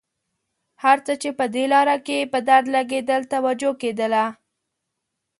هر 0.83 0.97
څه 1.05 1.13
چې 1.21 1.29
په 1.39 1.45
دې 1.55 1.65
لاره 1.73 1.97
کې 2.05 2.29
په 2.31 2.39
درد 2.47 2.65
لګېدل 2.75 3.21
توجه 3.33 3.71
کېدله. 3.81 4.25